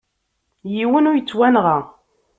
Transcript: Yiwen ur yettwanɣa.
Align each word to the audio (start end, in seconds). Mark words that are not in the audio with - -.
Yiwen 0.75 1.07
ur 1.09 1.17
yettwanɣa. 1.17 1.77